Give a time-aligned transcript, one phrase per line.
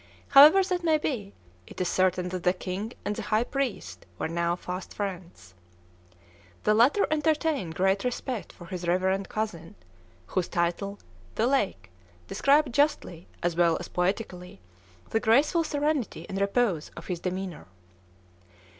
[0.29, 1.31] However that may be,
[1.67, 5.53] it is certain that the king and the high priest were now fast friends.
[6.63, 9.75] The latter entertained great respect for his reverend cousin,
[10.25, 10.97] whose title
[11.35, 11.91] ("The Lake")
[12.27, 14.59] described justly, as well as poetically,
[15.11, 17.67] the graceful serenity and repose of his demeanor.